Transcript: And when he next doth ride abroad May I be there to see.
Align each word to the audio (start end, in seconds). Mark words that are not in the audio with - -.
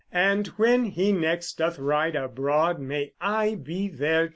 And 0.11 0.47
when 0.57 0.85
he 0.85 1.11
next 1.11 1.59
doth 1.59 1.77
ride 1.77 2.15
abroad 2.15 2.79
May 2.79 3.13
I 3.21 3.53
be 3.53 3.87
there 3.87 4.29
to 4.29 4.29
see. 4.29 4.29